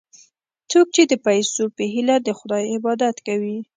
څوک 0.71 0.87
چې 0.95 1.01
د 1.07 1.13
پیسو 1.25 1.63
په 1.75 1.83
هیله 1.93 2.15
د 2.21 2.29
خدای 2.39 2.63
عبادت 2.75 3.15
کوي. 3.27 3.57